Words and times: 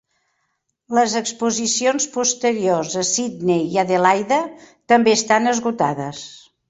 Les 0.99 1.11
exposicions 1.19 2.07
posteriors 2.15 2.95
a 3.03 3.03
Sydney 3.11 3.61
i 3.77 3.81
Adelaida 3.85 4.41
també 4.95 5.15
estan 5.19 5.51
esgotades. 5.53 6.25